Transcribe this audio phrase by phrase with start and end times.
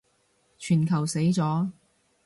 [0.57, 1.69] 全球死咗